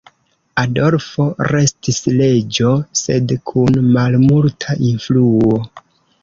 [0.61, 1.25] Adolfo
[1.55, 2.71] restis reĝo,
[3.03, 5.55] sed kun malmulta influo.